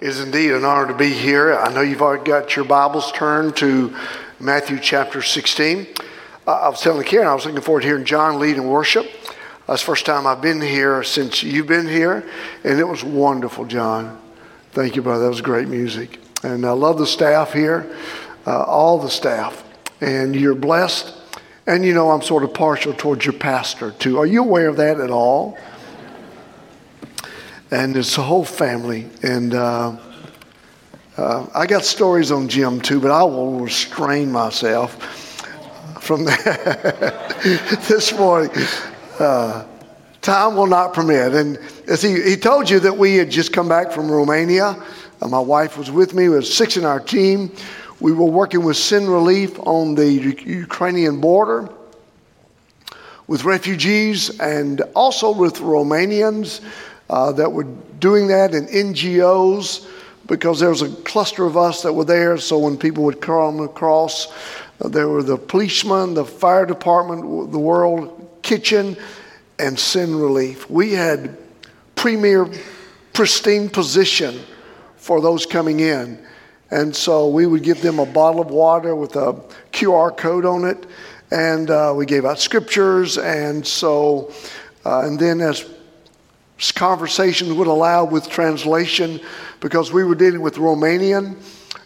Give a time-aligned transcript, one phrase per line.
[0.00, 1.52] It is indeed an honor to be here.
[1.58, 3.96] I know you've already got your Bibles turned to
[4.38, 5.88] Matthew chapter 16.
[6.46, 9.10] Uh, I was telling Karen I was looking forward to hearing John lead in worship.
[9.66, 12.24] That's the first time I've been here since you've been here,
[12.62, 14.22] and it was wonderful, John.
[14.70, 15.24] Thank you, brother.
[15.24, 16.20] That was great music.
[16.44, 17.92] And I love the staff here,
[18.46, 19.64] uh, all the staff.
[20.00, 21.12] And you're blessed.
[21.66, 24.18] And you know, I'm sort of partial towards your pastor, too.
[24.18, 25.58] Are you aware of that at all?
[27.70, 29.06] And it's a whole family.
[29.22, 29.96] And uh,
[31.18, 34.94] uh, I got stories on Jim too, but I will restrain myself
[36.00, 37.40] from that
[37.88, 38.50] this morning.
[39.18, 39.66] Uh,
[40.22, 41.34] time will not permit.
[41.34, 44.82] And as he, he told you that we had just come back from Romania.
[45.20, 46.30] Uh, my wife was with me.
[46.30, 47.52] We was six in our team.
[48.00, 51.68] We were working with Send Relief on the Ukrainian border
[53.26, 56.62] with refugees and also with Romanians
[57.10, 57.66] uh, that were
[57.98, 59.86] doing that and NGOs
[60.26, 62.36] because there was a cluster of us that were there.
[62.38, 64.28] So when people would come across,
[64.80, 68.96] uh, there were the policemen, the fire department, the World Kitchen,
[69.58, 70.68] and Send Relief.
[70.70, 71.36] We had
[71.96, 72.48] premier,
[73.12, 74.38] pristine position
[74.96, 76.24] for those coming in.
[76.70, 79.32] And so we would give them a bottle of water with a
[79.72, 80.86] QR code on it.
[81.30, 83.16] And uh, we gave out scriptures.
[83.16, 84.32] And so,
[84.84, 85.64] uh, and then as
[86.74, 89.20] conversations would allow with translation
[89.60, 91.36] because we were dealing with Romanian,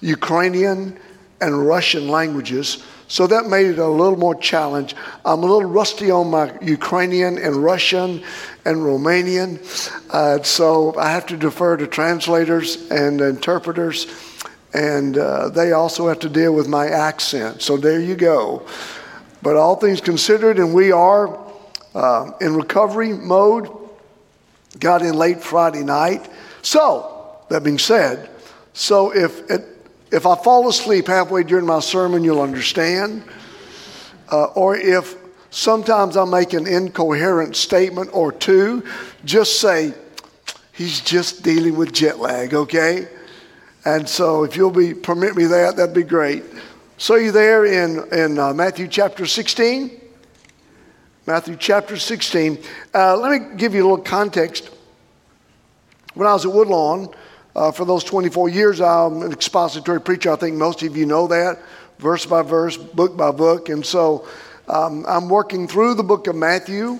[0.01, 0.99] Ukrainian,
[1.41, 2.83] and Russian languages.
[3.09, 4.97] So that made it a little more challenge.
[5.25, 8.23] I'm a little rusty on my Ukrainian and Russian
[8.65, 9.61] and Romanian.
[10.09, 14.07] Uh, so I have to defer to translators and interpreters.
[14.73, 17.61] And uh, they also have to deal with my accent.
[17.61, 18.67] So there you go.
[19.43, 21.39] But all things considered, and we are
[21.95, 23.69] uh, in recovery mode
[24.79, 26.29] got in late Friday night.
[26.63, 28.31] So, that being said,
[28.73, 29.65] so if, it,
[30.11, 33.25] if I fall asleep halfway during my sermon, you'll understand.
[34.31, 35.17] Uh, or if
[35.51, 38.85] sometimes I make an incoherent statement or two,
[39.25, 39.95] just say,
[40.73, 43.09] he's just dealing with jet lag, okay?
[43.85, 46.45] And so if you'll be permit me that, that'd be great.
[46.97, 50.02] So you there in, in uh, Matthew chapter 16?
[51.33, 52.59] Matthew chapter 16.
[52.93, 54.69] Uh, let me give you a little context.
[56.13, 57.09] When I was at Woodlawn,
[57.57, 60.31] uh, for those 24 years, I'm an expository preacher.
[60.31, 61.59] I think most of you know that,
[61.99, 63.71] verse by verse, book by book.
[63.71, 64.29] And so
[64.69, 66.99] um, I'm working through the book of Matthew.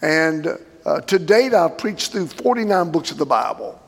[0.00, 0.56] And
[0.86, 3.78] uh, to date, I've preached through 49 books of the Bible.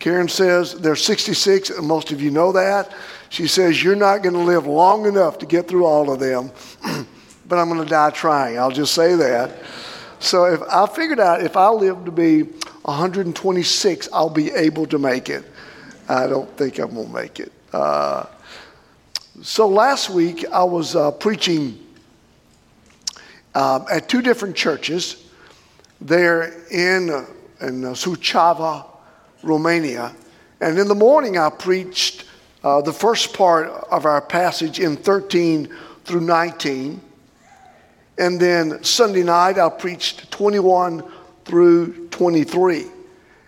[0.00, 2.92] Karen says there's 66, and most of you know that.
[3.28, 6.50] She says you're not going to live long enough to get through all of them.
[7.48, 8.58] but I'm going to die trying.
[8.58, 9.58] I'll just say that.
[10.18, 14.98] So if I figured out if I live to be 126, I'll be able to
[14.98, 15.44] make it.
[16.08, 17.52] I don't think I'm going to make it.
[17.72, 18.26] Uh,
[19.42, 21.78] so last week I was uh, preaching
[23.54, 25.24] um, at two different churches
[26.00, 27.26] there in, uh,
[27.60, 28.86] in Suceava,
[29.42, 30.14] Romania.
[30.60, 32.24] And in the morning I preached
[32.64, 35.74] uh, the first part of our passage in 13
[36.04, 37.00] through 19.
[38.18, 41.02] And then Sunday night, I preached 21
[41.44, 42.86] through 23.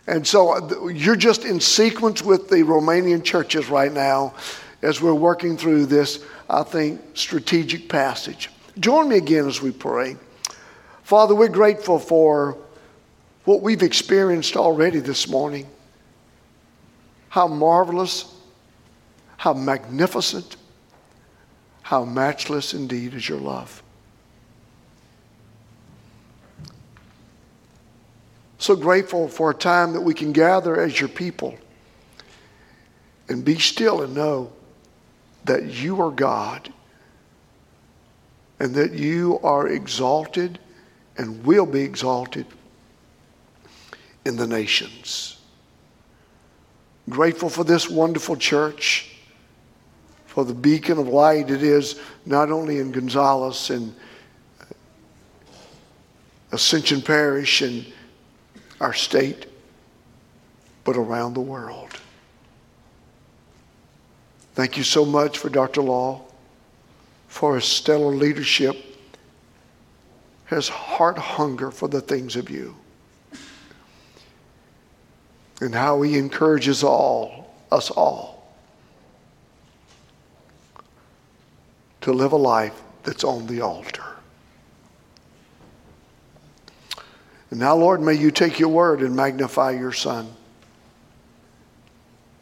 [0.07, 4.35] And so uh, you're just in sequence with the Romanian churches right now
[4.83, 8.51] as we're working through this, I think, strategic passage.
[8.79, 10.17] Join me again as we pray.
[11.03, 12.57] Father, we're grateful for
[13.45, 15.67] what we've experienced already this morning.
[17.31, 18.35] How marvelous,
[19.37, 20.57] how magnificent,
[21.83, 23.83] how matchless indeed is your love.
[28.59, 31.57] So grateful for a time that we can gather as your people
[33.29, 34.53] and be still and know
[35.45, 36.73] that you are God
[38.59, 40.59] and that you are exalted
[41.17, 42.47] and will be exalted
[44.25, 45.39] in the nations.
[47.09, 49.17] Grateful for this wonderful church,
[50.27, 53.95] for the beacon of light it is not only in Gonzales and
[56.51, 57.87] Ascension Parish and
[58.81, 59.47] our state,
[60.85, 61.99] but around the world.
[64.55, 65.83] Thank you so much for Dr.
[65.83, 66.23] Law,
[67.29, 68.77] for his stellar leadership,
[70.47, 72.75] his heart hunger for the things of you,
[75.61, 78.53] and how he encourages all, us all,
[82.01, 84.08] to live a life that's on the altar.
[87.51, 90.31] And now, Lord, may you take your word and magnify your Son.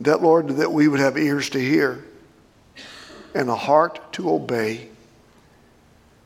[0.01, 2.05] That, Lord, that we would have ears to hear
[3.35, 4.89] and a heart to obey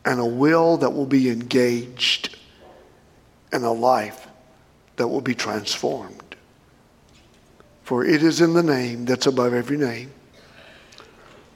[0.05, 2.37] and a will that will be engaged
[3.53, 4.29] and a life
[4.97, 6.37] that will be transformed.
[7.83, 10.13] For it is in the name that's above every name,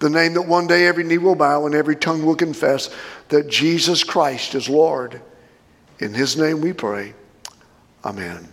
[0.00, 2.90] the name that one day every knee will bow and every tongue will confess
[3.28, 5.20] that Jesus Christ is Lord.
[6.04, 7.14] In his name we pray.
[8.04, 8.46] Amen.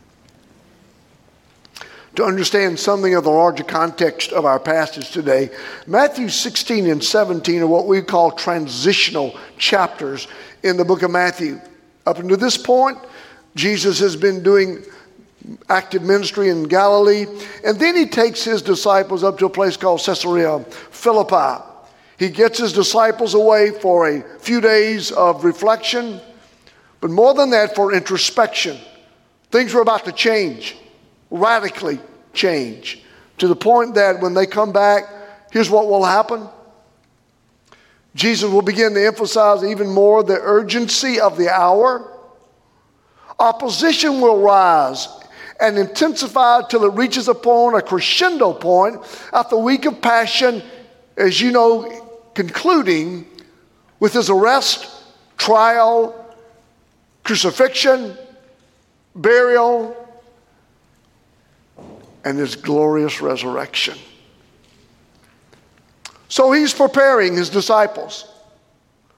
[2.16, 5.50] To understand something of the larger context of our passage today,
[5.86, 10.30] Matthew 16 and 17 are what we call transitional chapters
[10.64, 11.60] in the book of Matthew.
[12.06, 12.98] Up until this point,
[13.54, 14.86] Jesus has been doing
[15.68, 17.26] active ministry in Galilee,
[17.66, 20.60] and then he takes his disciples up to a place called Caesarea
[20.92, 21.62] Philippi.
[22.18, 26.22] He gets his disciples away for a few days of reflection,
[27.02, 28.78] but more than that, for introspection.
[29.50, 30.78] Things were about to change
[31.32, 32.00] radically
[32.34, 33.02] change
[33.38, 35.04] to the point that when they come back,
[35.52, 36.48] here's what will happen.
[38.14, 42.08] Jesus will begin to emphasize even more the urgency of the hour.
[43.40, 45.08] Opposition will rise
[45.62, 49.02] and intensify till it reaches upon a crescendo point
[49.32, 50.62] after a week of passion,
[51.16, 53.26] as you know, concluding
[54.00, 54.90] with his arrest,
[55.38, 56.21] trial,
[57.24, 58.18] crucifixion,
[59.16, 59.96] burial,
[62.24, 63.98] and his glorious resurrection.
[66.28, 68.32] So he's preparing his disciples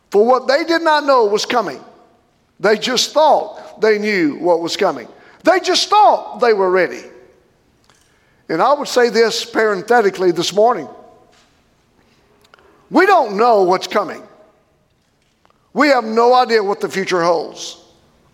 [0.10, 1.84] for what they did not know was coming.
[2.60, 5.08] They just thought they knew what was coming.
[5.44, 7.04] They just thought they were ready.
[8.50, 10.88] And I would say this parenthetically this morning
[12.90, 14.22] we don't know what's coming.
[15.74, 17.83] We have no idea what the future holds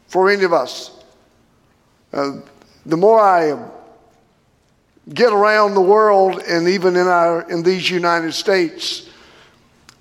[0.09, 0.91] for any of us.
[2.11, 2.41] Uh,
[2.85, 3.57] the more I
[5.13, 9.07] get around the world and even in, our, in these United States,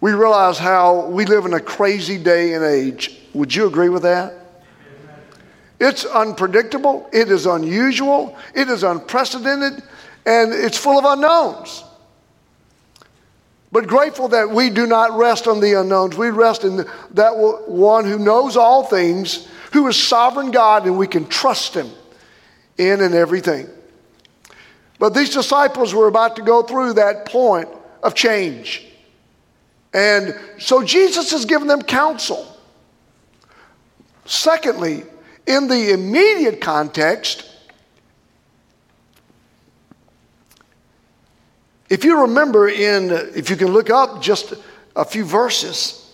[0.00, 3.20] we realize how we live in a crazy day and age.
[3.34, 4.34] Would you agree with that?
[5.80, 9.82] It's unpredictable, it is unusual, it is unprecedented,
[10.26, 11.84] and it's full of unknowns.
[13.70, 16.16] But grateful that we do not rest on the unknowns.
[16.16, 21.06] We rest in that one who knows all things, who is sovereign God, and we
[21.06, 21.90] can trust him
[22.76, 23.68] in and everything.
[24.98, 27.68] But these disciples were about to go through that point
[28.02, 28.86] of change.
[29.92, 32.46] And so Jesus has given them counsel.
[34.24, 35.04] Secondly,
[35.46, 37.44] in the immediate context,
[41.88, 44.52] if you remember in if you can look up just
[44.94, 46.07] a few verses,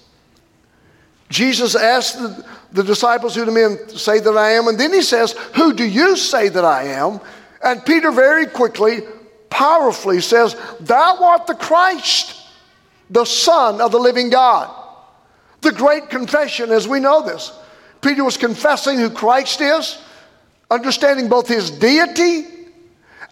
[1.29, 5.03] Jesus asked the, the disciples who the men say that I am, and then he
[5.03, 7.21] says, Who do you say that I am?
[7.63, 9.01] And Peter very quickly,
[9.49, 12.41] powerfully says, Thou art the Christ,
[13.11, 14.75] the Son of the living God.
[15.63, 17.53] The great confession, as we know this.
[18.03, 19.99] Peter was confessing who Christ is,
[20.71, 22.47] understanding both his deity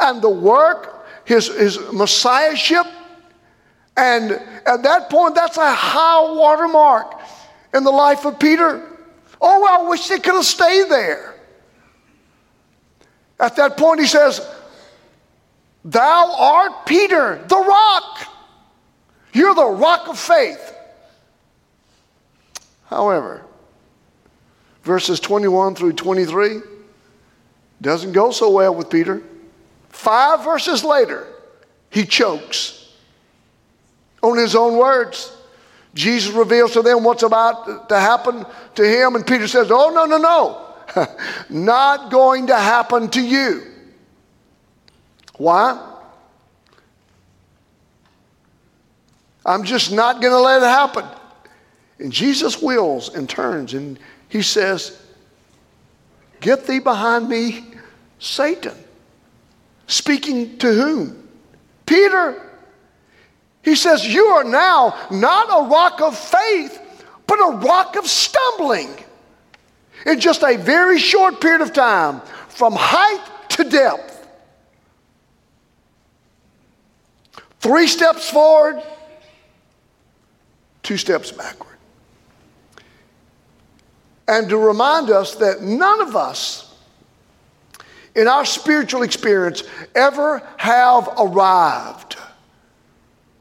[0.01, 2.87] and the work, his, his messiahship.
[3.97, 7.21] And at that point, that's a high watermark
[7.75, 8.89] in the life of Peter.
[9.41, 11.35] Oh, I wish they could have stayed there.
[13.41, 14.41] At that point, he says,
[15.85, 18.29] Thou art Peter, the rock.
[19.33, 20.77] You're the rock of faith.
[22.87, 23.43] However,
[24.85, 26.61] verses 21 through 23
[27.81, 29.23] doesn't go so well with Peter.
[29.89, 31.27] Five verses later,
[31.91, 32.95] he chokes
[34.23, 35.37] on his own words.
[35.95, 38.47] Jesus reveals to them what's about to happen
[38.77, 41.07] to him, and Peter says, Oh, no, no, no.
[41.51, 43.63] not going to happen to you.
[45.37, 45.91] Why?
[49.45, 51.05] I'm just not going to let it happen.
[51.99, 54.99] And Jesus wills and turns and he says,
[56.41, 57.65] Get thee behind me,
[58.19, 58.77] Satan.
[59.87, 61.29] Speaking to whom?
[61.87, 62.52] Peter.
[63.63, 66.81] He says, You are now not a rock of faith,
[67.27, 68.91] but a rock of stumbling
[70.05, 74.27] in just a very short period of time, from height to depth.
[77.61, 78.83] Three steps forward,
[80.83, 81.69] two steps backward.
[84.27, 86.75] And to remind us that none of us
[88.15, 89.63] in our spiritual experience
[89.95, 92.17] ever have arrived.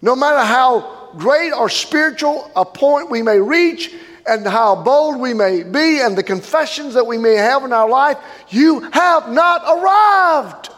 [0.01, 3.93] No matter how great or spiritual a point we may reach,
[4.27, 7.89] and how bold we may be and the confessions that we may have in our
[7.89, 8.17] life,
[8.49, 10.69] you have not arrived.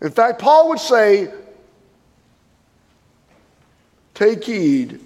[0.00, 1.32] In fact, Paul would say,
[4.14, 5.00] Take heed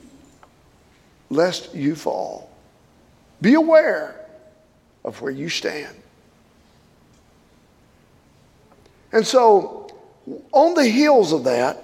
[1.28, 2.50] lest you fall.
[3.42, 4.18] Be aware
[5.04, 5.94] of where you stand.
[9.12, 9.90] And so,
[10.52, 11.82] on the heels of that,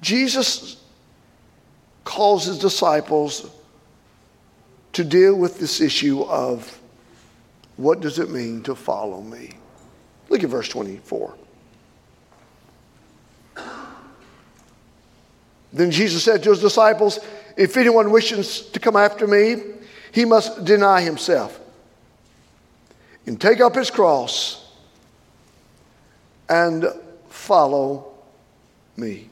[0.00, 0.76] Jesus
[2.04, 3.50] calls his disciples
[4.92, 6.80] to deal with this issue of
[7.76, 9.50] what does it mean to follow me?
[10.28, 11.34] Look at verse 24.
[15.72, 17.18] Then Jesus said to his disciples,
[17.56, 19.62] If anyone wishes to come after me,
[20.12, 21.60] he must deny himself
[23.26, 24.65] and take up his cross
[26.48, 26.86] and
[27.28, 28.12] follow
[28.96, 29.28] me.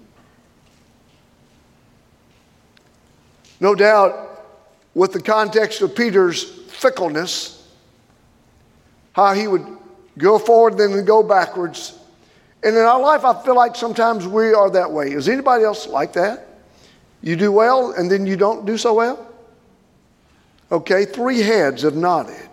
[3.61, 4.47] No doubt,
[4.95, 7.67] with the context of Peter's fickleness,
[9.13, 9.67] how he would
[10.19, 11.99] go forward and then go backwards.
[12.63, 15.13] And in our life, I feel like sometimes we are that way.
[15.13, 16.49] Is anybody else like that?
[17.23, 19.27] You do well and then you don't do so well?
[20.71, 22.49] Okay, three heads have nodded.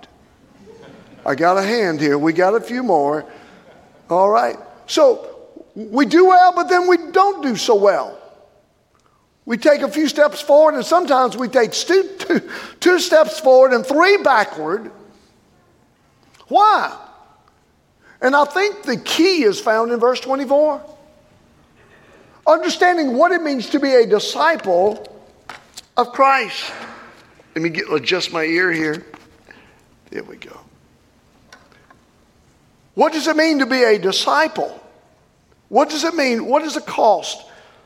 [1.25, 2.17] I got a hand here.
[2.17, 3.25] We got a few more.
[4.11, 4.57] All right.
[4.87, 5.37] So
[5.73, 8.19] we do well, but then we don't do so well.
[9.45, 12.49] We take a few steps forward, and sometimes we take two, two,
[12.79, 14.91] two steps forward and three backward.
[16.47, 16.95] Why?
[18.21, 20.83] And I think the key is found in verse 24.
[22.45, 25.23] Understanding what it means to be a disciple
[25.95, 26.71] of Christ.
[27.55, 29.05] Let me get, adjust my ear here.
[30.11, 30.60] There we go.
[32.93, 34.77] What does it mean to be a disciple?
[35.69, 36.45] What does it mean?
[36.45, 37.45] What is the cost?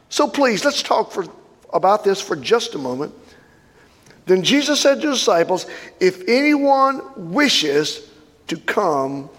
[0.10, 1.26] So please, let's talk for,
[1.74, 3.14] about this for just a moment.
[4.26, 5.68] Then Jesus said to the disciples,
[6.00, 8.10] If anyone wishes
[8.48, 9.30] to come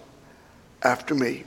[0.83, 1.45] after me.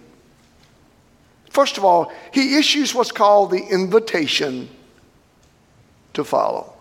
[1.50, 4.70] First of all, he issues what's called the invitation
[6.14, 6.74] to follow.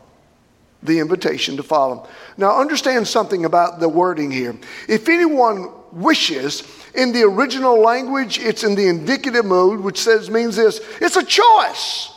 [0.82, 2.08] The invitation to follow.
[2.36, 4.56] Now, understand something about the wording here.
[4.88, 6.62] If anyone wishes,
[6.94, 11.24] in the original language, it's in the indicative mood, which says means this it's a
[11.24, 12.12] choice.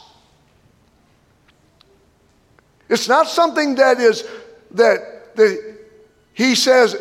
[2.89, 4.27] It's not something that is
[4.71, 5.77] that, that
[6.33, 6.95] he says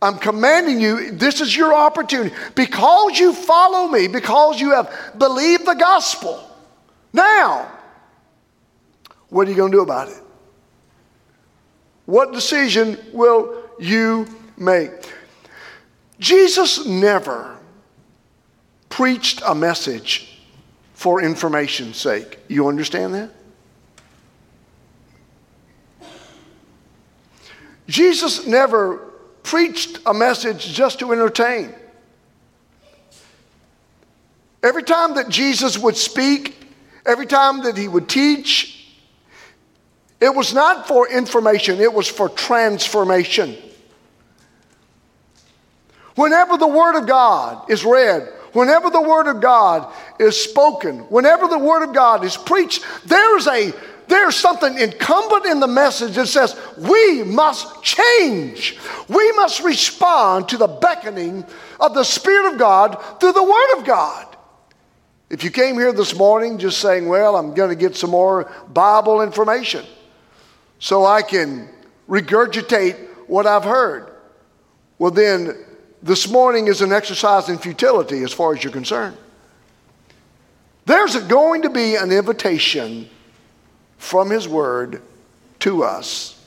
[0.00, 2.34] I'm commanding you, this is your opportunity.
[2.54, 6.40] Because you follow me, because you have believed the gospel.
[7.12, 7.70] Now,
[9.28, 10.22] what are you going to do about it?
[12.06, 14.92] What decision will you make?
[16.18, 17.56] Jesus never
[18.88, 20.40] preached a message
[20.94, 22.40] for information's sake.
[22.48, 23.30] You understand that?
[27.86, 28.98] Jesus never
[29.42, 31.74] preached a message just to entertain.
[34.62, 36.54] Every time that Jesus would speak,
[37.06, 38.92] every time that he would teach,
[40.20, 43.56] it was not for information, it was for transformation.
[46.18, 48.22] Whenever the Word of God is read,
[48.52, 53.46] whenever the Word of God is spoken, whenever the Word of God is preached, there's
[53.46, 53.72] a
[54.08, 58.76] there's something incumbent in the message that says we must change.
[59.06, 61.44] We must respond to the beckoning
[61.78, 64.26] of the Spirit of God through the Word of God.
[65.30, 68.50] If you came here this morning just saying, Well, I'm going to get some more
[68.70, 69.86] Bible information
[70.80, 71.68] so I can
[72.08, 72.96] regurgitate
[73.28, 74.10] what I've heard,
[74.98, 75.54] well, then
[76.02, 79.16] this morning is an exercise in futility as far as you're concerned.
[80.86, 83.08] There's going to be an invitation
[83.98, 85.02] from His Word
[85.60, 86.42] to us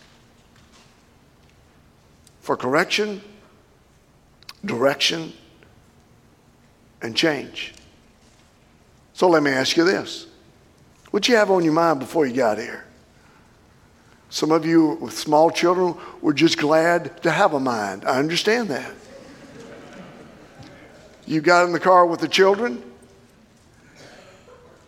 [2.39, 3.21] for correction,
[4.65, 5.33] direction,
[7.01, 7.73] and change.
[9.13, 10.27] So let me ask you this
[11.11, 12.85] What you have on your mind before you got here?
[14.29, 18.05] Some of you with small children were just glad to have a mind.
[18.05, 18.91] I understand that.
[21.31, 22.83] You got in the car with the children,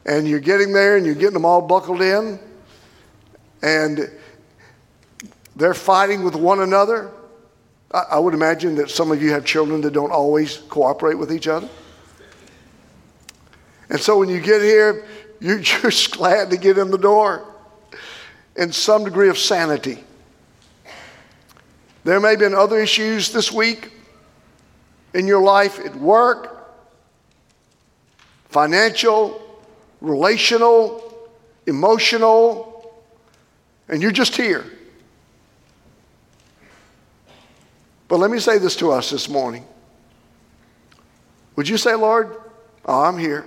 [0.06, 2.38] and you're getting there and you're getting them all buckled in
[3.62, 4.12] and
[5.56, 7.12] they're fighting with one another.
[7.92, 11.48] I, would imagine that some of you have children that don't always cooperate with each
[11.48, 11.70] other.
[13.90, 15.08] And so when you get here,
[15.40, 17.48] you're just glad to get in the door
[18.58, 20.04] and some degree of sanity.
[22.04, 23.94] There may have been other issues this week
[25.14, 26.76] in your life at work,
[28.50, 29.42] financial,
[30.02, 31.30] relational,
[31.68, 32.94] emotional,
[33.88, 34.66] and you're just here.
[38.08, 39.66] But let me say this to us this morning.
[41.56, 42.36] Would you say, Lord,
[42.86, 43.46] oh, I'm here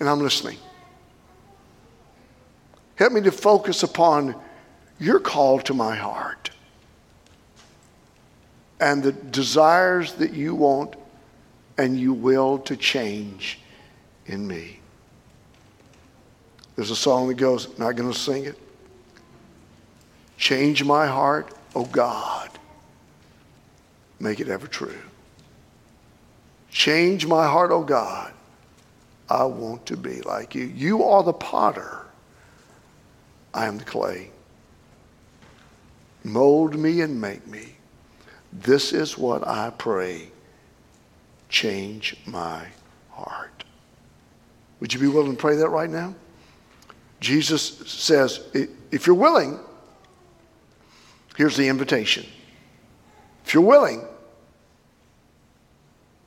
[0.00, 0.58] and I'm listening?
[2.96, 4.34] Help me to focus upon
[4.98, 6.50] your call to my heart
[8.80, 10.96] and the desires that you want
[11.78, 13.60] and you will to change
[14.26, 14.80] in me.
[16.74, 18.58] There's a song that goes, not going to sing it.
[20.36, 22.50] Change my heart, O oh God.
[24.20, 24.98] Make it ever true.
[26.70, 28.32] Change my heart, O oh God.
[29.28, 30.64] I want to be like you.
[30.64, 32.02] You are the potter.
[33.54, 34.30] I am the clay.
[36.22, 37.75] Mold me and make me.
[38.52, 40.30] This is what I pray.
[41.48, 42.66] Change my
[43.10, 43.64] heart.
[44.80, 46.14] Would you be willing to pray that right now?
[47.20, 48.40] Jesus says,
[48.90, 49.58] if you're willing,
[51.36, 52.26] here's the invitation.
[53.44, 54.04] If you're willing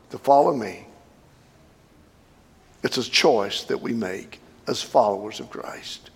[0.09, 0.88] to follow me,
[2.83, 6.09] it's a choice that we make as followers of Christ.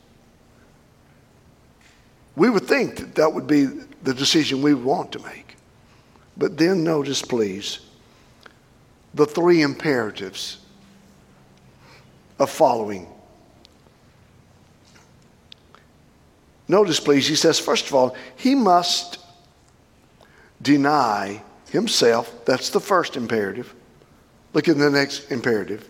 [2.36, 3.66] We would think that that would be
[4.02, 5.53] the decision we want to make.
[6.38, 7.80] But then notice, please,
[9.14, 10.58] the three imperatives
[12.40, 13.08] of following.
[16.68, 19.20] Notice, please, he says, first of all, he must
[20.62, 22.46] deny himself.
[22.46, 23.74] That's the first imperative.
[24.54, 25.90] Look at the next imperative.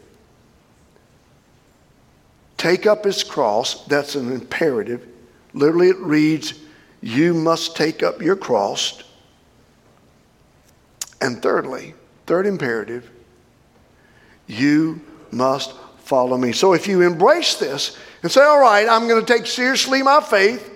[2.57, 3.85] Take up his cross.
[3.85, 5.07] That's an imperative.
[5.53, 6.53] Literally, it reads,
[7.01, 9.03] You must take up your cross.
[11.23, 11.93] And thirdly,
[12.25, 13.09] third imperative,
[14.45, 14.99] you
[15.31, 16.51] must follow me.
[16.51, 20.19] So if you embrace this and say, All right, I'm going to take seriously my
[20.19, 20.69] faith,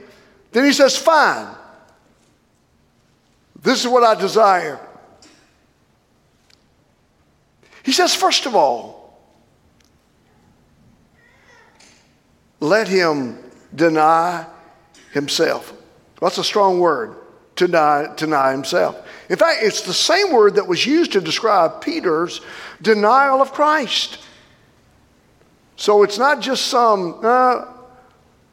[0.54, 1.54] then he says, Fine.
[3.62, 4.80] This is what I desire.
[7.84, 9.20] He says, First of all,
[12.62, 13.38] let him
[13.75, 14.46] deny
[15.12, 15.74] himself.
[16.22, 17.18] That's a strong word,
[17.57, 19.05] to deny, deny himself.
[19.29, 22.41] In fact, it's the same word that was used to describe Peter's
[22.81, 24.20] denial of Christ.
[25.75, 27.65] So it's not just some, uh,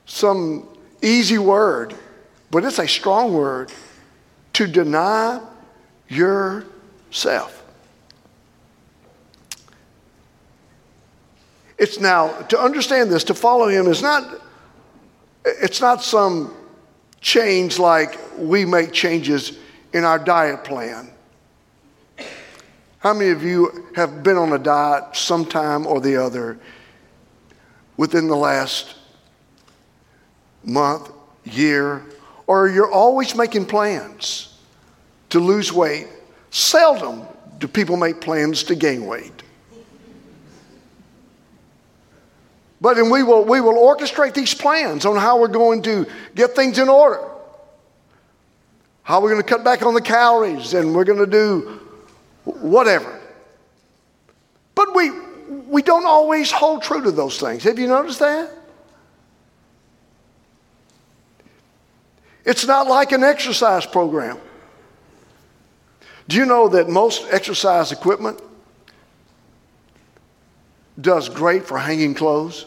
[0.06, 0.68] some
[1.00, 1.94] easy word,
[2.50, 3.72] but it's a strong word
[4.54, 5.40] to deny
[6.08, 7.62] yourself.
[11.78, 14.40] It's now, to understand this, to follow him is not,
[15.44, 16.54] it's not some
[17.24, 19.58] change like we make changes
[19.94, 21.10] in our diet plan.
[22.98, 26.58] How many of you have been on a diet sometime or the other
[27.96, 28.96] within the last
[30.64, 31.10] month,
[31.44, 32.04] year,
[32.46, 34.58] or you're always making plans
[35.30, 36.08] to lose weight?
[36.50, 37.22] Seldom
[37.56, 39.43] do people make plans to gain weight.
[42.84, 46.54] But and we will, we will orchestrate these plans on how we're going to get
[46.54, 47.18] things in order.
[49.02, 51.80] How we're going to cut back on the calories and we're going to do
[52.44, 53.22] whatever.
[54.74, 55.10] But we,
[55.66, 57.64] we don't always hold true to those things.
[57.64, 58.50] Have you noticed that?
[62.44, 64.36] It's not like an exercise program.
[66.28, 68.42] Do you know that most exercise equipment
[71.00, 72.66] does great for hanging clothes?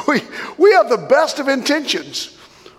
[0.08, 0.20] We,
[0.58, 2.36] we have the best of intentions.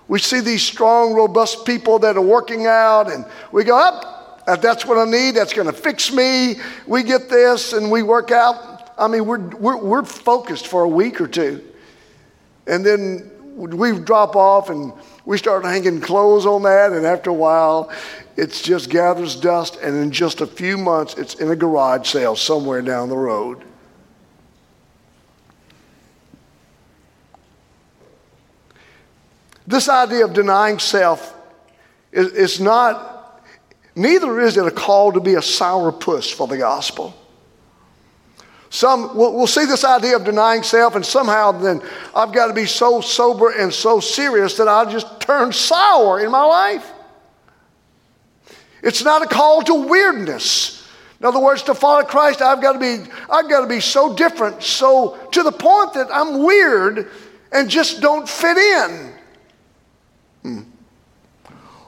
[0.07, 4.55] We see these strong, robust people that are working out, and we go, up, oh,
[4.55, 6.55] that's what I need, that's going to fix me.
[6.85, 8.93] We get this, and we work out.
[8.97, 11.63] I mean, we're, we're, we're focused for a week or two.
[12.67, 14.93] And then we drop off and
[15.25, 17.91] we start hanging clothes on that, and after a while,
[18.37, 22.35] it just gathers dust, and in just a few months, it's in a garage sale
[22.35, 23.63] somewhere down the road.
[29.67, 31.33] This idea of denying self
[32.11, 33.43] is, is not,
[33.95, 37.15] neither is it a call to be a sourpuss for the gospel.
[38.69, 41.81] Some we'll, we'll, see this idea of denying self, and somehow then
[42.13, 46.29] I've got to be so sober and so serious that I just turn sour in
[46.29, 46.91] my life.
[48.83, 50.87] It's not a call to weirdness.
[51.19, 54.13] In other words, to follow Christ, I've got to be, I've got to be so
[54.13, 57.09] different, so to the point that I'm weird
[57.51, 59.14] and just don't fit in.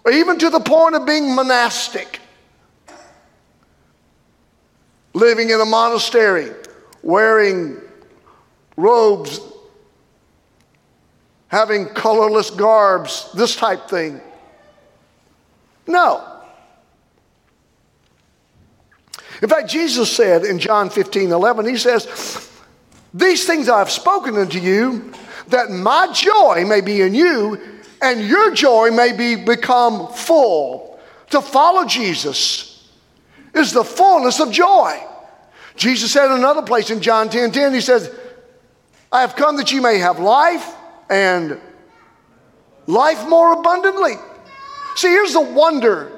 [0.07, 2.21] Or even to the point of being monastic,
[5.13, 6.49] living in a monastery,
[7.03, 7.81] wearing
[8.77, 9.41] robes,
[11.49, 14.21] having colorless garbs, this type thing.
[15.87, 16.41] No, No.
[19.41, 22.49] In fact, Jesus said in John 15 11, He says,
[23.13, 25.11] These things I've spoken unto you,
[25.49, 30.99] that my joy may be in you, and your joy may be become full.
[31.31, 32.89] To follow Jesus
[33.53, 35.03] is the fullness of joy.
[35.75, 38.13] Jesus said in another place in John 10 10, He says,
[39.11, 40.75] I have come that you may have life
[41.09, 41.59] and
[42.87, 44.13] life more abundantly.
[44.95, 46.11] See, here's the wonder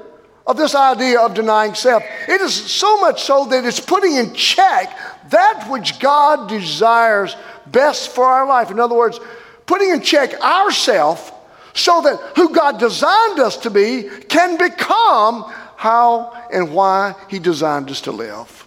[0.46, 2.02] of this idea of denying self.
[2.26, 4.96] It is so much so that it's putting in check
[5.30, 8.70] that which God desires best for our life.
[8.70, 9.20] In other words,
[9.66, 11.32] putting in check ourself
[11.74, 15.44] so that who God designed us to be can become
[15.76, 18.66] how and why He designed us to live.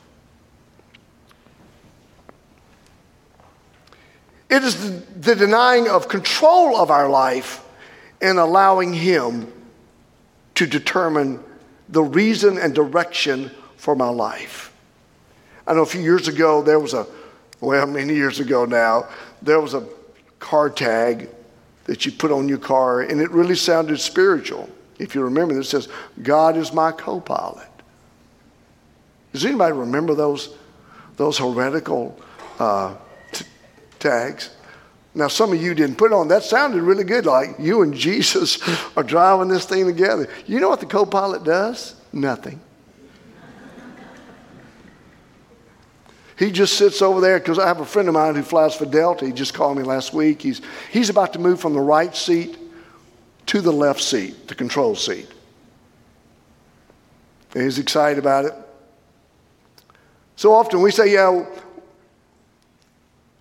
[4.49, 7.63] It is the, denying of control of our life
[8.21, 9.51] and allowing Him
[10.55, 11.43] to determine
[11.89, 14.71] the reason and direction for my life.
[15.65, 17.07] I know a few years ago there was a,
[17.61, 19.07] well, many years ago now,
[19.41, 19.87] there was a
[20.39, 21.29] car tag
[21.85, 24.69] that you put on your car, and it really sounded spiritual.
[24.99, 25.89] If you remember, it says,
[26.21, 27.67] God is my co pilot.
[29.33, 30.55] Does anybody remember those,
[31.17, 32.17] those heretical
[32.59, 32.95] uh,
[33.31, 33.45] t-
[33.99, 34.51] tags?
[35.15, 36.27] Now, some of you didn't put on.
[36.27, 38.61] That sounded really good, like you and Jesus
[38.95, 40.29] are driving this thing together.
[40.47, 41.95] You know what the co pilot does?
[42.11, 42.61] Nothing.
[46.43, 48.85] He just sits over there because I have a friend of mine who flies for
[48.85, 49.25] Delta.
[49.25, 50.41] He just called me last week.
[50.41, 52.57] He's, he's about to move from the right seat
[53.45, 55.29] to the left seat, the control seat.
[57.53, 58.53] And he's excited about it.
[60.35, 61.45] So often we say, yeah,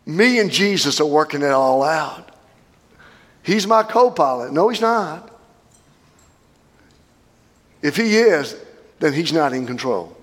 [0.07, 2.31] me and Jesus are working it all out.
[3.43, 4.53] He's my co pilot.
[4.53, 5.29] No, he's not.
[7.83, 8.55] If he is,
[9.01, 10.17] then he's not in control.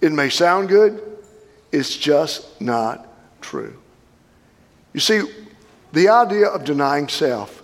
[0.00, 1.02] It may sound good,
[1.72, 3.06] it's just not
[3.40, 3.76] true.
[4.92, 5.22] You see,
[5.92, 7.62] the idea of denying self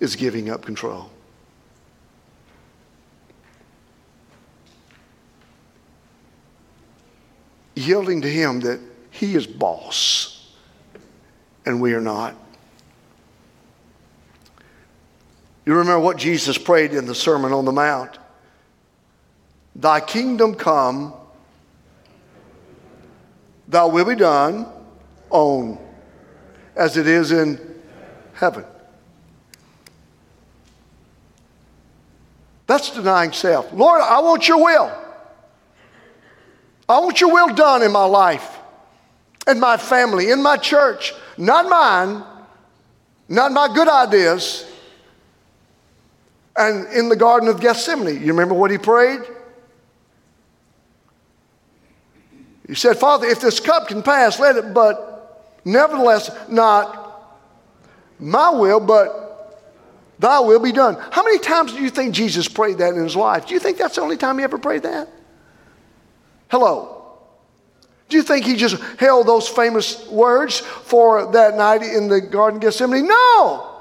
[0.00, 1.10] is giving up control.
[7.74, 10.52] Yielding to him that he is boss,
[11.66, 12.34] and we are not.
[15.66, 18.18] You remember what Jesus prayed in the Sermon on the Mount
[19.74, 21.12] Thy kingdom come,
[23.68, 24.66] thy will be done
[25.30, 25.78] on
[26.74, 27.60] as it is in
[28.34, 28.64] heaven.
[32.66, 33.72] That's denying self.
[33.72, 34.92] Lord, I want your will.
[36.88, 38.56] I want your will done in my life
[39.46, 42.22] in my family, in my church, not mine,
[43.28, 44.70] not my good ideas.
[46.56, 49.20] And in the Garden of Gethsemane, you remember what he prayed?
[52.66, 57.04] He said, Father, if this cup can pass, let it, but nevertheless, not
[58.18, 59.64] my will, but
[60.18, 60.96] thy will be done.
[61.10, 63.46] How many times do you think Jesus prayed that in his life?
[63.46, 65.08] Do you think that's the only time he ever prayed that?
[66.48, 66.92] Hello.
[68.08, 72.58] Do you think he just held those famous words for that night in the Garden
[72.58, 73.06] of Gethsemane?
[73.06, 73.72] No!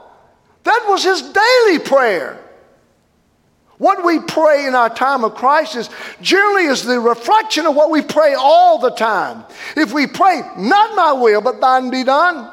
[0.63, 2.39] That was his daily prayer.
[3.77, 5.89] What we pray in our time of crisis
[6.21, 9.43] generally is the reflection of what we pray all the time.
[9.75, 12.49] If we pray, not my will, but thine be done,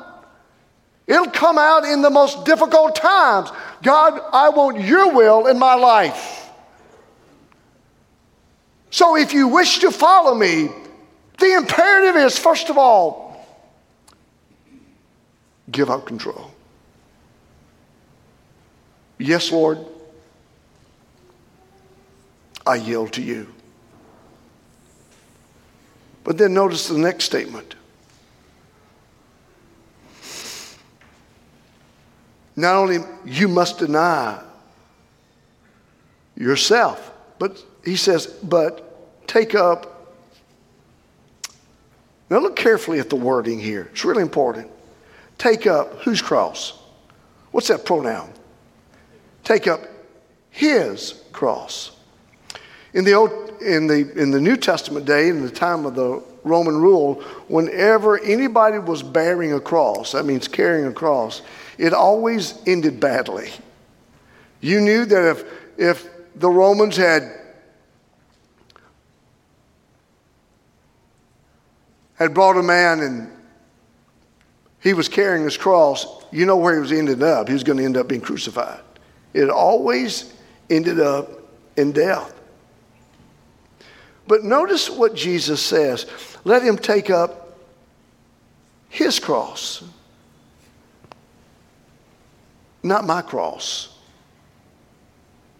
[1.07, 3.51] it'll come out in the most difficult times.
[3.83, 6.51] God, I want your will in my life.
[8.91, 10.69] So if you wish to follow me,
[11.39, 13.47] the imperative is, first of all,
[15.71, 16.51] give up control.
[19.19, 19.79] Yes, Lord,
[22.66, 23.48] I yield to you.
[26.25, 27.75] But then notice the next statement.
[32.55, 34.40] Not only you must deny
[36.37, 39.92] yourself, but he says, but take up
[42.33, 43.90] now look carefully at the wording here.
[43.92, 44.70] It's really important.
[45.37, 46.79] Take up whose cross?
[47.51, 48.33] What's that pronoun?
[49.44, 49.83] Take up
[50.48, 51.90] his cross.
[52.95, 53.31] In the, Old,
[53.63, 58.19] in, the, in the New Testament day, in the time of the Roman rule, whenever
[58.19, 61.43] anybody was bearing a cross, that means carrying a cross,
[61.79, 63.51] it always ended badly.
[64.61, 65.45] You knew that if,
[65.79, 67.39] if the Romans had
[72.15, 73.33] had brought a man and
[74.81, 77.49] he was carrying his cross, you know where he was ending up.
[77.49, 78.81] He was going to end up being crucified.
[79.33, 80.33] It always
[80.71, 81.31] ended up
[81.77, 82.33] in death.
[84.27, 86.07] But notice what Jesus says
[86.45, 87.59] let him take up
[88.89, 89.83] his cross,
[92.83, 93.89] not my cross.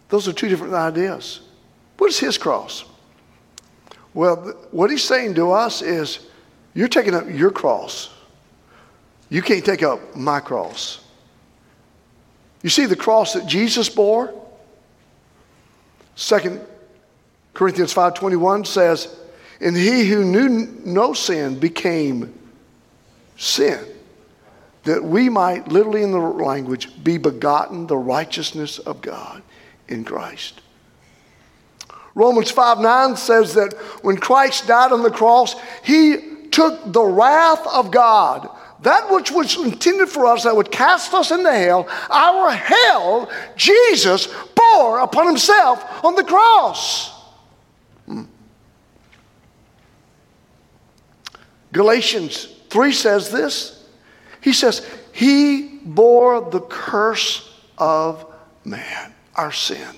[0.09, 1.41] Those are two different ideas.
[1.97, 2.85] What is his cross?
[4.13, 4.35] Well,
[4.69, 6.19] what he's saying to us is,
[6.75, 8.11] you're taking up your cross.
[9.29, 11.03] You can't take up my cross.
[12.61, 14.33] You see the cross that Jesus bore?
[16.15, 16.61] Second
[17.53, 19.07] Corinthians 5:21 says,
[19.61, 22.33] "And he who knew no sin became
[23.37, 23.79] sin,
[24.85, 29.43] that we might literally in the language be begotten the righteousness of God
[29.87, 30.61] in Christ."
[32.15, 36.17] Romans 5 9 says that when Christ died on the cross, he
[36.51, 38.49] took the wrath of God,
[38.81, 44.27] that which was intended for us that would cast us into hell, our hell, Jesus
[44.55, 47.12] bore upon himself on the cross.
[51.73, 53.85] Galatians 3 says this.
[54.39, 58.25] He says, He bore the curse of
[58.63, 59.89] man, our sin.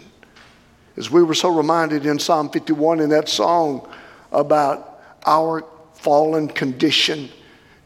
[0.98, 3.88] As we were so reminded in Psalm 51 in that song
[4.32, 7.30] about our fallen condition,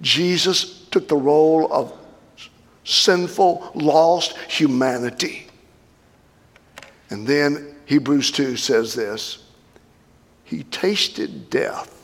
[0.01, 1.91] Jesus took the role of
[2.83, 5.47] sinful, lost humanity.
[7.09, 9.43] And then Hebrews 2 says this
[10.43, 11.98] He tasted death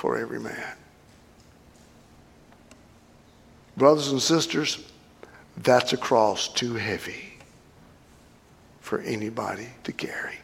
[0.00, 0.76] for every man.
[3.76, 4.90] Brothers and sisters,
[5.58, 7.34] that's a cross too heavy
[8.80, 10.36] for anybody to carry.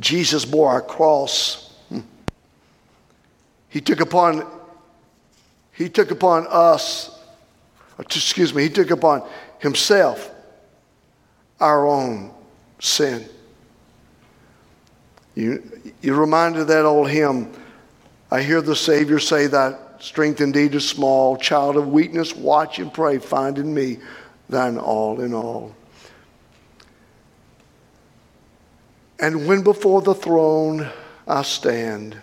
[0.00, 1.72] Jesus bore our cross.
[1.88, 2.00] Hmm.
[3.68, 4.44] He took upon
[5.70, 7.16] he took upon us
[8.00, 9.22] excuse me, he took upon
[9.60, 10.32] himself
[11.60, 12.32] our own
[12.80, 13.24] sin.
[15.38, 15.62] You,
[16.00, 17.52] you're reminded of that old hymn,
[18.28, 22.92] I hear the Savior say that strength indeed is small, child of weakness, watch and
[22.92, 23.98] pray, find in me
[24.48, 25.76] thine all in all.
[29.20, 30.90] And when before the throne
[31.28, 32.16] I stand,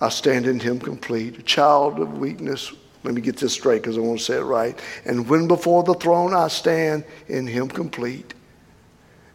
[0.00, 2.72] I stand in him complete, a child of weakness.
[3.02, 4.78] Let me get this straight because I want to say it right.
[5.04, 8.34] And when before the throne I stand in him complete,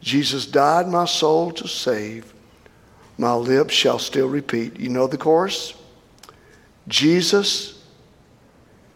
[0.01, 2.33] Jesus died my soul to save.
[3.17, 4.79] My lips shall still repeat.
[4.79, 5.73] You know the chorus?
[6.87, 7.83] Jesus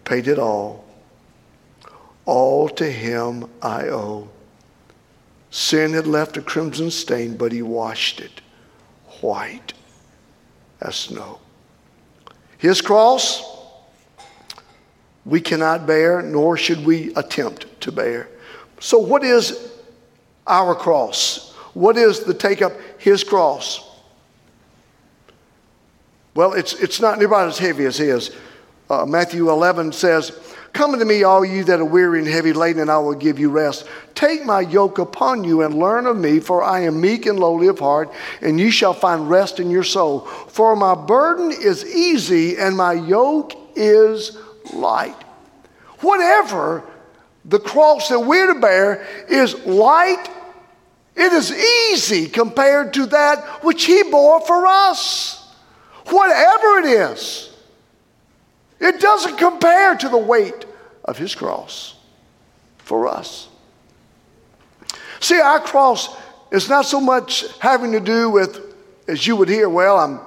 [0.06, 0.86] paid it all.
[2.26, 4.30] All to him I owe.
[5.52, 8.42] Sin had left a crimson stain, but he washed it
[9.22, 9.74] white
[10.82, 11.40] as snow.
[12.58, 13.44] His cross,
[15.26, 18.30] we cannot bear, nor should we attempt to bear.
[18.80, 19.73] So, what is
[20.48, 21.54] our cross?
[21.74, 23.90] What is the take up his cross?
[26.36, 28.36] Well, it's, it's not nearly as heavy as his.
[28.90, 30.32] Uh, Matthew 11 says,
[30.74, 33.38] Come unto me, all you that are weary and heavy laden, and I will give
[33.38, 33.88] you rest.
[34.16, 37.68] Take my yoke upon you and learn of me, for I am meek and lowly
[37.68, 40.22] of heart, and you shall find rest in your soul.
[40.22, 44.36] For my burden is easy and my yoke is
[44.74, 45.16] light.
[46.00, 46.84] Whatever
[47.46, 50.30] the cross that we're to bear is light,
[51.16, 55.54] it is easy compared to that which he bore for us.
[56.08, 57.56] Whatever it is.
[58.80, 60.66] It doesn't compare to the weight
[61.06, 61.96] of his cross
[62.80, 63.48] for us.
[65.20, 66.16] See, our cross
[66.52, 68.60] is not so much having to do with,
[69.08, 70.20] as you would hear, well, I'm,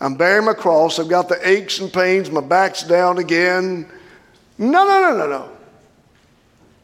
[0.00, 3.88] I'm bearing my cross, I've got the aches and pains, my back's down again.
[4.58, 5.57] No, no, no, no, no.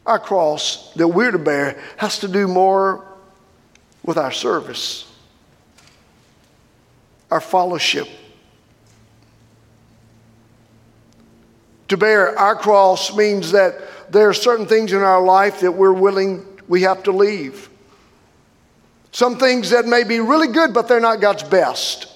[0.07, 3.07] Our cross that we're to bear has to do more
[4.05, 5.11] with our service,
[7.31, 8.09] our fellowship
[11.89, 13.77] To bear our cross means that
[14.11, 17.69] there are certain things in our life that we're willing, we have to leave.
[19.13, 22.11] Some things that may be really good, but they're not God's best.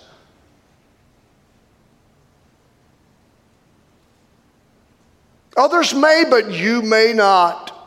[5.57, 7.78] Others may, but you may not.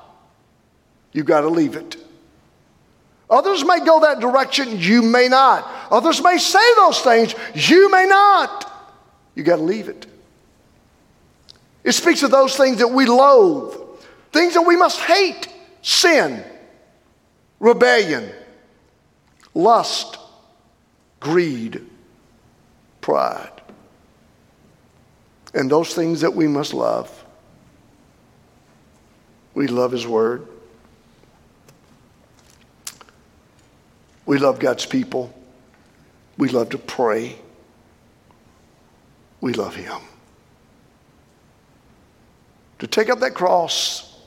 [1.12, 1.98] You've got to leave it.
[3.30, 5.70] Others may go that direction, you may not.
[5.90, 8.70] Others may say those things, you may not.
[9.36, 10.06] You got to leave it.
[11.84, 13.76] It speaks of those things that we loathe,
[14.32, 15.48] things that we must hate
[15.82, 16.44] sin,
[17.60, 18.32] rebellion,
[19.54, 20.18] lust,
[21.22, 21.86] greed,
[23.00, 23.62] pride.
[25.54, 27.26] And those things that we must love.
[29.54, 30.48] We love His Word.
[34.26, 35.34] We love God's people.
[36.38, 37.38] We love to pray.
[39.42, 40.02] We love Him.
[42.80, 44.20] To take up that cross,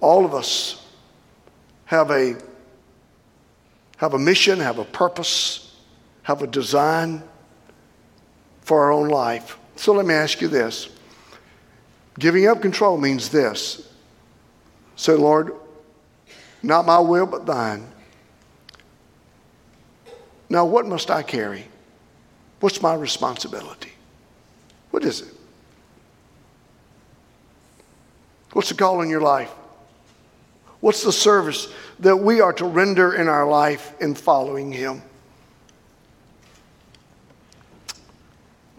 [0.00, 0.86] all of us
[1.86, 2.36] have a,
[3.96, 5.76] have a mission, have a purpose,
[6.22, 7.22] have a design
[8.62, 9.58] for our own life.
[9.76, 10.88] So let me ask you this.
[12.18, 13.92] Giving up control means this.
[14.96, 15.54] Say, Lord,
[16.62, 17.86] not my will, but thine.
[20.50, 21.66] Now, what must I carry?
[22.60, 23.92] What's my responsibility?
[24.90, 25.34] What is it?
[28.52, 29.50] What's the call in your life?
[30.80, 31.68] What's the service
[32.00, 35.02] that we are to render in our life in following Him?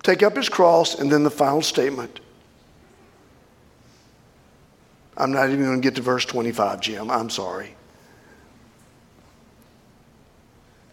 [0.01, 2.19] Take up His cross, and then the final statement.
[5.17, 7.11] I'm not even going to get to verse 25, Jim.
[7.11, 7.75] I'm sorry.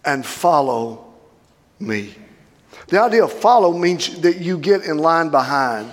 [0.07, 1.05] And follow
[1.79, 2.15] me.
[2.89, 5.93] The idea of follow means that you get in line behind.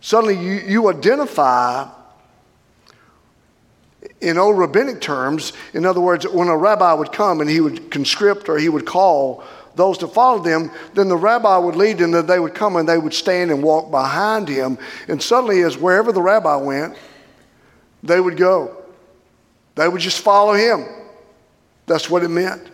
[0.00, 1.88] Suddenly you, you identify
[4.20, 7.90] in old rabbinic terms, in other words, when a rabbi would come and he would
[7.90, 12.14] conscript or he would call those to follow them, then the rabbi would lead them,
[12.14, 14.78] and they would come and they would stand and walk behind him.
[15.08, 16.96] And suddenly, as wherever the rabbi went,
[18.02, 18.76] they would go.
[19.76, 20.86] They would just follow him.
[21.86, 22.70] That's what it meant.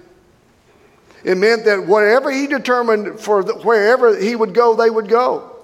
[1.27, 5.57] It meant that whatever he determined for the, wherever he would go, they would go.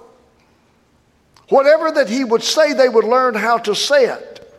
[1.47, 4.53] Whatever that he would say, they would learn how to say it.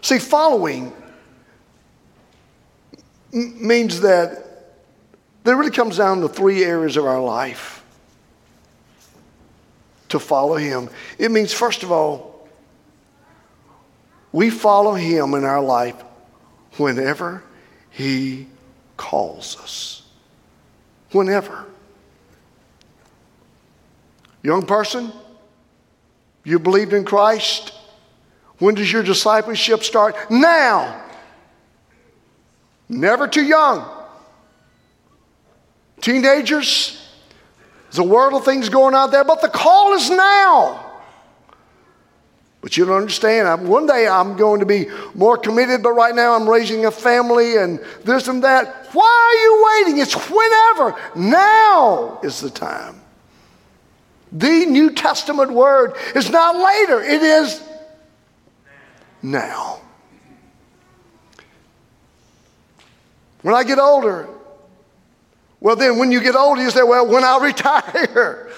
[0.00, 0.92] See, following
[3.32, 4.76] means that
[5.42, 7.84] there really comes down to three areas of our life
[10.10, 10.88] to follow him.
[11.18, 12.48] It means, first of all,
[14.30, 16.00] we follow him in our life
[16.76, 17.42] whenever
[17.96, 18.46] he
[18.98, 20.02] calls us.
[21.12, 21.64] Whenever.
[24.42, 25.10] Young person,
[26.44, 27.72] you believed in Christ?
[28.58, 30.14] When does your discipleship start?
[30.30, 31.04] Now.
[32.86, 33.88] Never too young.
[36.02, 37.02] Teenagers,
[37.84, 40.85] there's a world of things going out there, but the call is now.
[42.66, 43.46] But you don't understand.
[43.46, 46.90] I'm, one day I'm going to be more committed, but right now I'm raising a
[46.90, 48.88] family and this and that.
[48.92, 50.02] Why are you waiting?
[50.02, 50.96] It's whenever.
[51.14, 53.00] Now is the time.
[54.32, 57.62] The New Testament word is not later, it is
[59.22, 59.80] now.
[63.42, 64.28] When I get older,
[65.60, 68.50] well, then when you get older, you say, well, when I retire.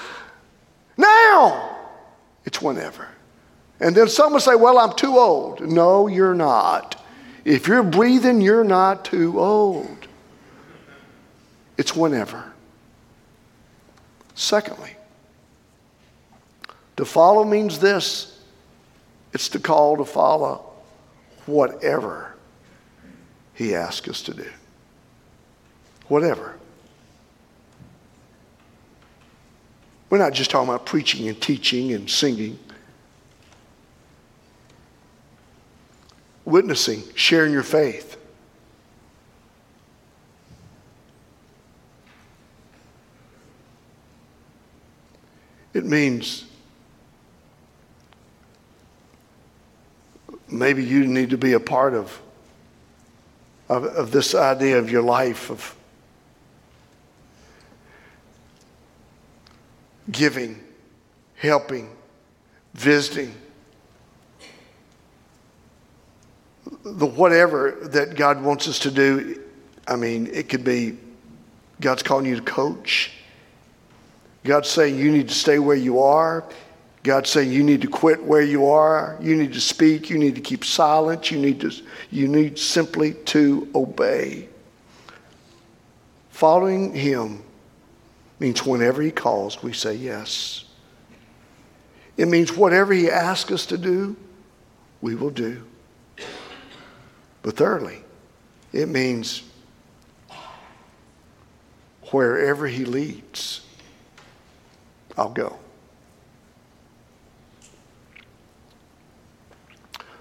[0.97, 1.77] Now,
[2.47, 3.07] it's whenever.
[3.81, 5.61] And then some will say, Well, I'm too old.
[5.61, 7.03] No, you're not.
[7.45, 10.09] If you're breathing, you're not too old.
[11.77, 12.53] It's whenever.
[14.35, 14.97] Secondly,
[16.97, 18.39] to follow means this
[19.33, 20.65] it's to call to follow
[21.47, 22.35] whatever
[23.55, 24.47] He asks us to do.
[26.09, 26.57] Whatever.
[30.11, 32.59] We're not just talking about preaching and teaching and singing.
[36.49, 38.17] Witnessing, sharing your faith.
[45.75, 46.47] It means
[50.49, 52.19] maybe you need to be a part of,
[53.69, 55.77] of, of this idea of your life of
[60.11, 60.65] giving,
[61.37, 61.95] helping,
[62.73, 63.35] visiting
[66.85, 69.43] the whatever that God wants us to do,
[69.87, 70.97] I mean, it could be
[71.81, 73.13] God's calling you to coach.
[74.45, 76.45] God's saying you need to stay where you are.
[77.03, 79.17] God's saying you need to quit where you are.
[79.21, 80.11] You need to speak.
[80.11, 81.31] You need to keep silent.
[81.31, 81.73] You need to
[82.11, 84.49] you need simply to obey.
[86.31, 87.43] Following him
[88.39, 90.65] means whenever he calls, we say yes.
[92.17, 94.17] It means whatever he asks us to do,
[95.01, 95.65] we will do.
[97.49, 98.05] But thirdly,
[98.75, 99.43] it means
[102.11, 103.63] wherever he leads,
[105.17, 105.59] I'll go.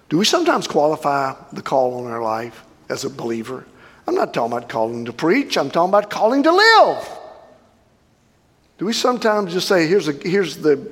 [0.07, 3.65] Do we sometimes qualify the call on our life as a believer?
[4.07, 7.09] I'm not talking about calling to preach, I'm talking about calling to live.
[8.77, 10.89] Do we sometimes just say, here's, a, here's, the,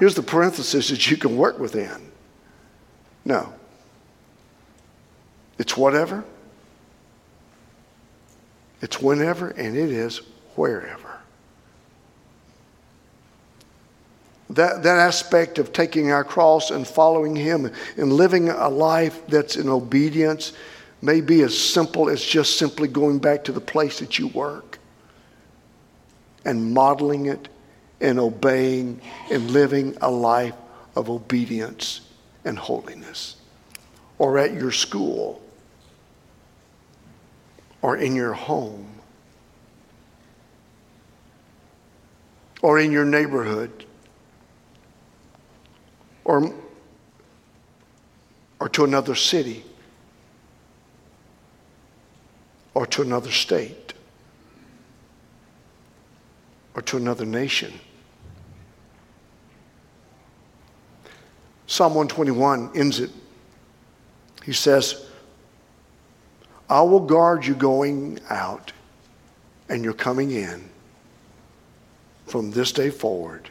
[0.00, 2.10] here's the parenthesis that you can work within?
[3.24, 3.54] No.
[5.58, 6.24] It's whatever,
[8.80, 10.18] it's whenever, and it is
[10.56, 11.18] wherever.
[14.50, 19.56] That, that aspect of taking our cross and following Him and living a life that's
[19.56, 20.52] in obedience
[21.00, 24.78] may be as simple as just simply going back to the place that you work
[26.44, 27.48] and modeling it
[28.00, 29.00] and obeying
[29.30, 30.54] and living a life
[30.94, 32.02] of obedience
[32.44, 33.36] and holiness.
[34.18, 35.42] Or at your school
[37.84, 38.86] or in your home
[42.62, 43.84] or in your neighborhood
[46.24, 46.50] or,
[48.58, 49.62] or to another city
[52.72, 53.92] or to another state
[56.74, 57.70] or to another nation.
[61.66, 63.10] Psalm 121 ends it.
[64.42, 65.06] He says,
[66.68, 68.72] I will guard you going out
[69.68, 70.68] and your coming in
[72.26, 73.50] from this day forward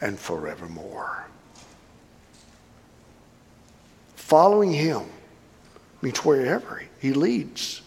[0.00, 1.26] and forevermore.
[4.14, 5.02] Following him
[6.02, 7.82] means wherever he leads,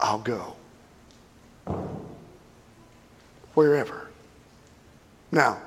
[0.00, 0.56] I'll go.
[3.54, 4.08] Wherever.
[5.30, 5.58] Now,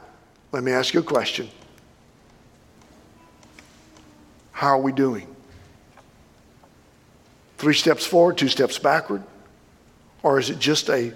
[0.51, 1.49] let me ask you a question.
[4.51, 5.36] How are we doing?
[7.57, 9.23] Three steps forward, two steps backward?
[10.23, 11.13] Or is it just a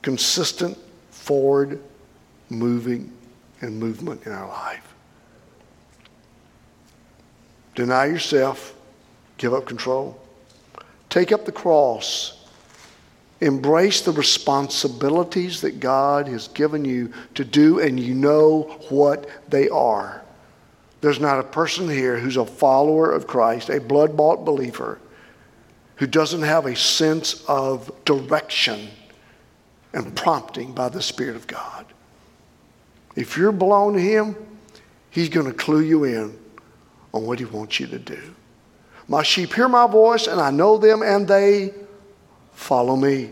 [0.00, 0.78] consistent
[1.10, 1.80] forward
[2.48, 3.12] moving
[3.60, 4.94] and movement in our life?
[7.74, 8.74] Deny yourself,
[9.38, 10.20] give up control,
[11.08, 12.38] take up the cross,
[13.40, 19.68] embrace the responsibilities that God has given you to do, and you know what they
[19.68, 20.22] are.
[21.00, 24.98] There's not a person here who's a follower of Christ, a blood bought believer,
[25.96, 28.88] who doesn't have a sense of direction
[29.92, 31.86] and prompting by the Spirit of God.
[33.14, 34.36] If you're belong to Him,
[35.10, 36.38] He's going to clue you in
[37.12, 38.34] on what He wants you to do.
[39.08, 41.74] My sheep hear my voice, and I know them, and they
[42.52, 43.30] follow me.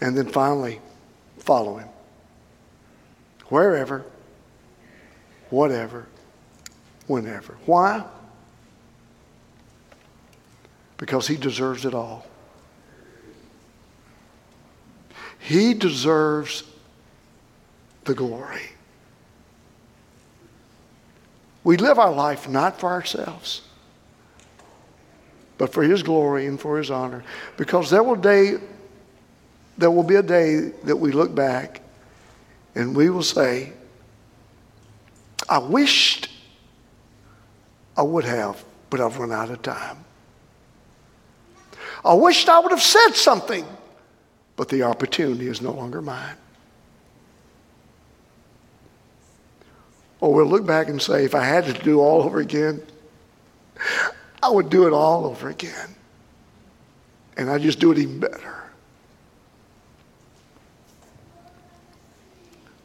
[0.00, 0.80] And then finally,
[1.38, 1.88] follow Him.
[3.48, 4.04] Wherever,
[5.50, 6.06] whatever,
[7.06, 7.56] whenever.
[7.66, 8.04] Why?
[11.04, 12.24] Because He deserves it all.
[15.38, 16.62] He deserves
[18.04, 18.70] the glory.
[21.62, 23.60] We live our life not for ourselves,
[25.58, 27.22] but for His glory and for His honor.
[27.58, 28.54] Because there will, day,
[29.76, 31.82] there will be a day that we look back
[32.74, 33.74] and we will say,
[35.50, 36.30] I wished
[37.94, 40.03] I would have, but I've run out of time.
[42.04, 43.64] I wished I would have said something,
[44.56, 46.36] but the opportunity is no longer mine.
[50.20, 52.82] Or we'll look back and say, if I had to do all over again,
[54.42, 55.94] I would do it all over again.
[57.36, 58.62] And I'd just do it even better.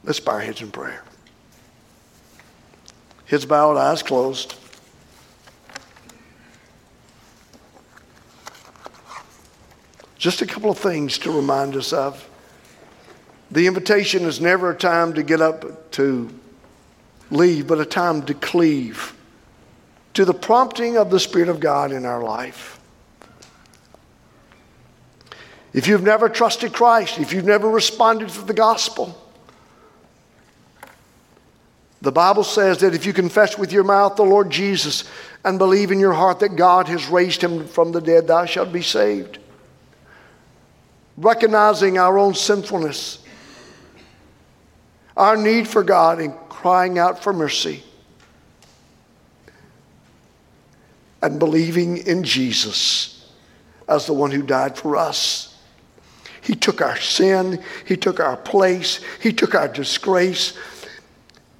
[0.03, 1.03] Let's bow our heads in prayer.
[3.25, 4.55] Heads bowed, eyes closed.
[10.19, 12.29] Just a couple of things to remind us of.
[13.49, 16.29] The invitation is never a time to get up to
[17.31, 19.15] leave, but a time to cleave
[20.13, 22.79] to the prompting of the Spirit of God in our life.
[25.71, 29.17] If you've never trusted Christ, if you've never responded to the gospel,
[32.01, 35.03] the Bible says that if you confess with your mouth the Lord Jesus
[35.45, 38.73] and believe in your heart that God has raised him from the dead, thou shalt
[38.73, 39.39] be saved.
[41.19, 43.19] Recognizing our own sinfulness,
[45.17, 47.83] our need for God, and crying out for mercy
[51.21, 53.29] and believing in Jesus
[53.87, 55.57] as the one who died for us.
[56.41, 60.57] He took our sin, He took our place, He took our disgrace.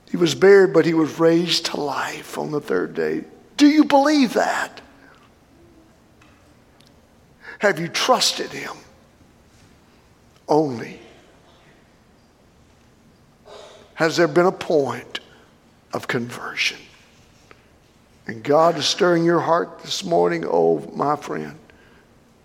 [0.10, 3.26] He was buried, but He was raised to life on the third day.
[3.58, 4.82] Do you believe that?
[7.60, 8.78] Have you trusted Him?
[10.50, 11.00] Only
[13.94, 15.20] has there been a point
[15.94, 16.78] of conversion.
[18.28, 21.58] And God is stirring your heart this morning, oh, my friend,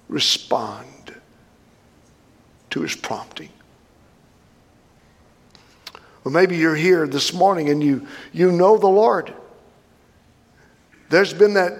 [0.09, 1.15] respond
[2.71, 3.51] to his prompting.
[6.25, 9.33] Or maybe you're here this morning and you, you know the Lord.
[11.11, 11.79] There's been that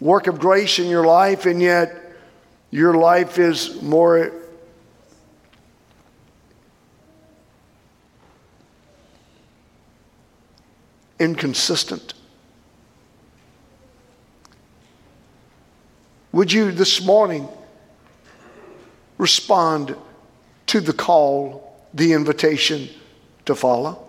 [0.00, 2.12] work of grace in your life, and yet
[2.70, 4.32] your life is more
[11.20, 12.14] inconsistent.
[16.32, 17.48] Would you this morning
[19.18, 19.94] respond
[20.66, 22.88] to the call, the invitation
[23.44, 24.06] to follow?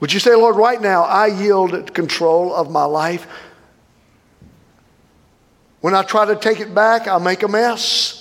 [0.00, 3.26] Would you say, Lord, right now I yield control of my life?
[5.80, 8.19] When I try to take it back, I make a mess.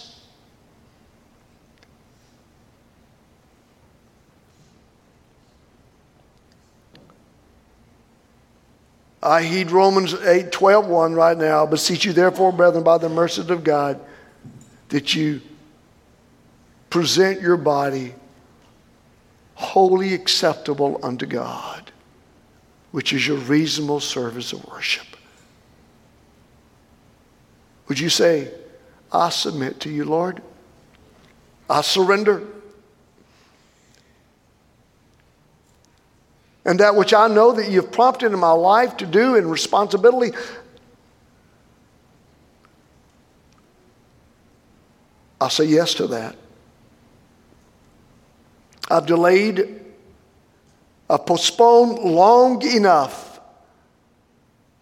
[9.21, 11.65] I heed Romans 8 12 1 right now.
[11.65, 13.99] I Beseech you, therefore, brethren, by the mercies of God,
[14.89, 15.41] that you
[16.89, 18.13] present your body
[19.55, 21.91] holy acceptable unto God,
[22.91, 25.05] which is your reasonable service of worship.
[27.89, 28.51] Would you say,
[29.11, 30.41] I submit to you, Lord?
[31.69, 32.47] I surrender.
[36.65, 40.35] And that which I know that you've prompted in my life to do in responsibility,
[45.39, 46.35] I'll say yes to that.
[48.91, 49.81] I've delayed,
[51.09, 53.39] I've postponed long enough.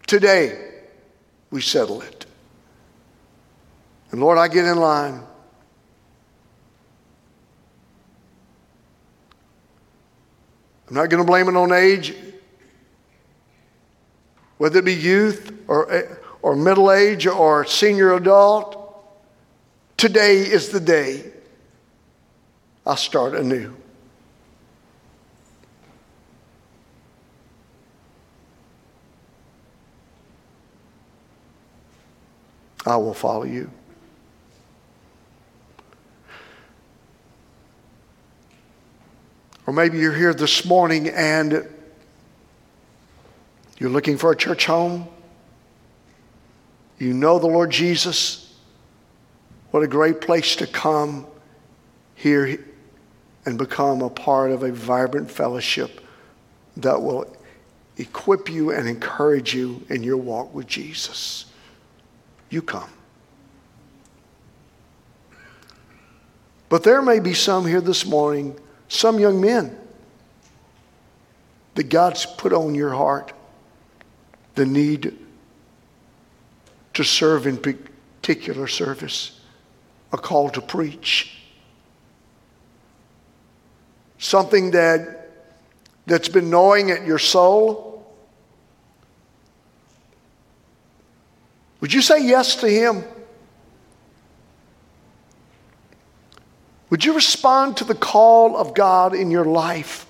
[0.06, 0.72] Today,
[1.50, 2.26] we settle it.
[4.10, 5.22] And Lord, I get in line.
[10.88, 12.14] I'm not going to blame it on age,
[14.56, 18.74] whether it be youth or, or middle age or senior adult.
[19.98, 21.30] Today is the day
[22.86, 23.74] I start anew.
[32.86, 33.70] I will follow you.
[39.68, 41.68] Or maybe you're here this morning and
[43.76, 45.06] you're looking for a church home.
[46.98, 48.58] You know the Lord Jesus.
[49.70, 51.26] What a great place to come
[52.14, 52.64] here
[53.44, 56.00] and become a part of a vibrant fellowship
[56.78, 57.30] that will
[57.98, 61.44] equip you and encourage you in your walk with Jesus.
[62.48, 62.88] You come.
[66.70, 68.58] But there may be some here this morning
[68.88, 69.76] some young men
[71.74, 73.32] that God's put on your heart
[74.54, 75.16] the need
[76.94, 79.40] to serve in particular service,
[80.12, 81.34] a call to preach.
[84.18, 85.30] Something that,
[86.06, 88.12] that's been gnawing at your soul.
[91.80, 93.04] Would you say yes to Him?
[96.90, 100.06] Would you respond to the call of God in your life?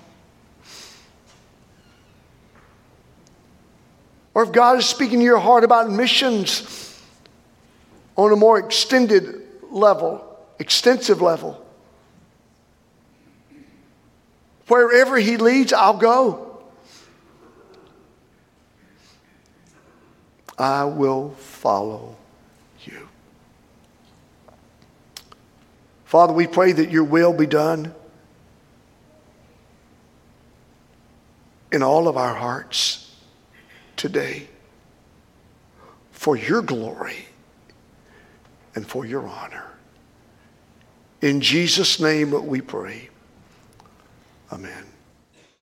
[4.33, 7.01] Or if God is speaking to your heart about missions
[8.15, 10.23] on a more extended level,
[10.59, 11.65] extensive level,
[14.67, 16.45] wherever He leads, I'll go.
[20.57, 22.18] I will follow
[26.09, 27.93] Father, we pray that your will be done
[31.71, 33.15] in all of our hearts
[33.95, 34.47] today
[36.09, 37.27] for your glory
[38.73, 39.69] and for your honor.
[41.21, 43.09] In Jesus' name we pray.
[44.51, 44.88] Amen.